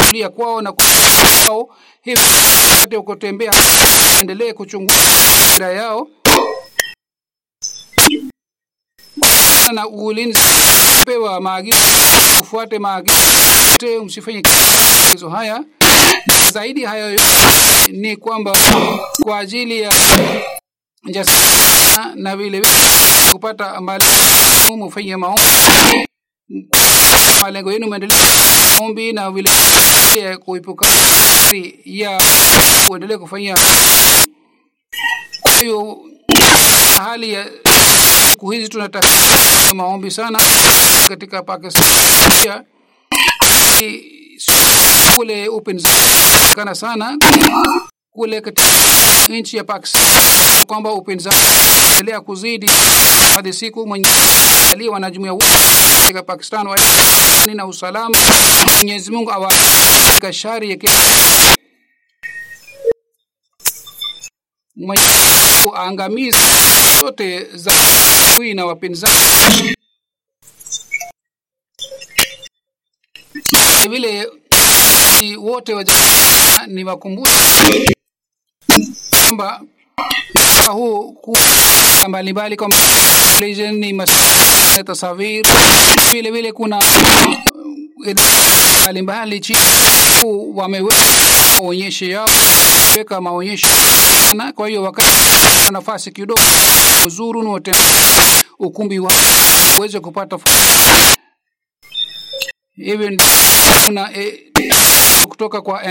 [0.08, 1.70] kulia kwao na kwao
[2.02, 3.52] hivi kutembea
[4.22, 6.08] endelee kuchunguza yao.
[9.74, 10.40] Na ulinzi
[11.06, 11.78] pewa maagizo
[12.42, 13.18] ufuate maagizo
[13.72, 14.44] yote msifanye
[15.12, 15.64] hizo haya.
[16.54, 17.20] Zaidi hayo
[17.92, 18.58] ni kwamba
[19.24, 19.92] kwa ajili ya
[21.06, 22.62] jasana na vile
[23.32, 25.42] kupata malengo mufanye maombi.
[27.42, 28.18] Malengo yenu maendeleo
[28.80, 29.50] maombi na vile
[30.46, 30.88] kuepuka
[31.86, 32.20] ya
[32.88, 33.58] kuendelea kufanya.
[35.42, 35.98] Kwa hiyo
[36.98, 37.46] hali ya
[38.32, 39.08] siku hizi tunataka
[39.76, 40.40] maombi sana
[41.08, 42.64] katika Pakistan.
[45.16, 47.18] Kule upinzani sana
[48.20, 48.42] kule
[49.30, 50.04] nchi ya Pakistan
[50.68, 51.38] kwamba upinzani
[52.00, 52.68] endelea kuzidi
[53.36, 54.08] hadi siku mwenye
[54.72, 55.38] aliwa na jumuiya
[56.02, 56.78] katika Pakistan wa
[57.54, 58.18] na usalama.
[58.76, 59.54] Mwenyezi Mungu awa
[60.08, 60.94] katika shari ya kila
[65.64, 66.38] kuangamiza
[67.02, 67.72] zote za
[68.38, 69.76] hui na wapinzani.
[73.90, 74.28] Vile
[75.38, 75.86] wote wa
[76.68, 77.70] ni wakumbusha
[79.40, 79.62] kwamba
[80.72, 81.38] huu ku-
[82.08, 82.78] mbalimbali kwamba
[83.72, 85.46] ni masuala tasawir.
[86.12, 86.84] Vile vile kuna uh,
[88.82, 89.60] mbalimbali chini
[90.56, 90.96] wameweka
[91.62, 92.30] maonyesho yao
[92.98, 93.68] weka maonyesho
[94.30, 94.52] sana.
[94.54, 95.10] Kwa hiyo wakati
[95.72, 96.42] nafasi kidogo
[97.08, 97.72] uzuru note
[98.60, 99.12] ukumbi wa
[99.78, 100.38] uweze kupata
[102.76, 103.12] hivyo
[103.86, 104.40] kuna e,
[105.30, 105.82] kutoka kwa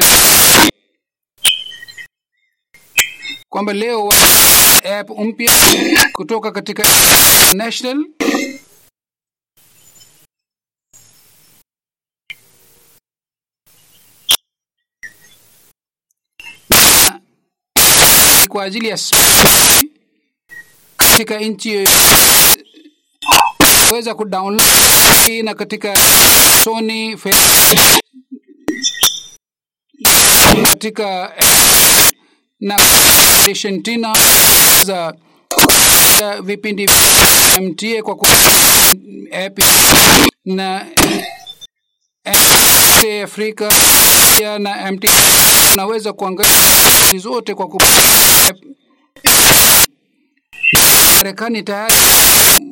[3.48, 4.12] kwamba leo
[4.98, 5.52] app mpya
[6.12, 6.82] kutoka katika
[7.54, 8.04] national.
[18.48, 18.98] Kwa ajili ya
[20.96, 21.84] katika nchi
[23.92, 25.94] weza kudownload na katika
[26.64, 28.00] Sony Facebook
[30.64, 31.32] katika
[32.60, 32.76] na
[33.82, 34.14] tena
[34.84, 35.14] za
[36.42, 36.86] vipindi
[37.60, 38.16] MTA kwa
[39.46, 39.58] app
[40.44, 40.86] na
[43.24, 43.72] Afrika
[44.58, 45.04] na MT
[45.72, 47.82] unaweza kuangalia zote kwa kup...
[51.16, 51.94] Marekani tayari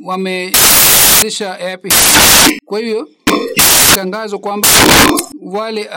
[0.04, 1.86] wameanzisha app.
[2.66, 3.08] Kwa hivyo
[3.94, 4.68] tangazo kwamba
[5.42, 5.90] wale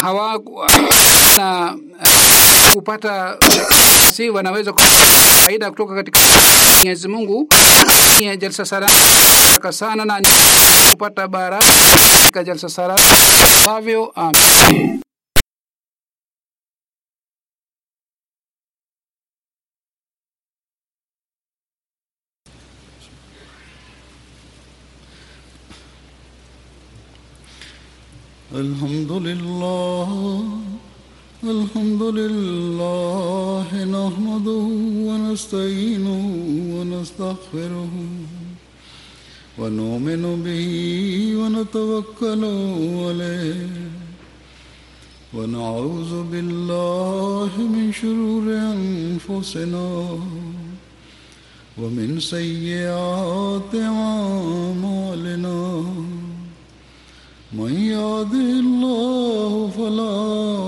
[0.00, 0.40] hawa
[1.36, 1.76] na
[2.73, 3.37] kupata
[4.13, 4.73] si wanaweza
[5.45, 6.19] faida kutoka katika
[6.75, 7.47] Mwenyezi Mungu
[8.19, 8.93] ya jalsa salama
[9.71, 10.21] sana na
[10.91, 11.65] kupata baraka
[12.21, 13.01] katika jalsa salama
[13.59, 14.99] ambavyo amin.
[28.53, 30.09] الحمد لله
[31.44, 34.66] الحمد لله نحمده
[35.08, 36.24] ونستعينه
[36.74, 37.90] ونستغفره
[39.58, 40.72] ونؤمن به
[41.40, 42.44] ونتوكل
[43.06, 43.70] عليه
[45.34, 50.18] ونعوذ بالله من شرور أنفسنا
[51.78, 55.58] ومن سيئات أعمالنا.
[57.52, 60.67] من يهده الله فلا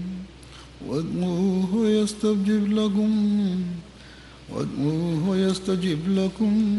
[0.91, 3.35] وادعوه يستجب لكم.
[4.55, 6.77] وادعوه يستجب لكم.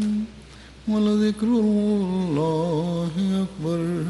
[0.87, 4.05] ولذكر الله أكبر.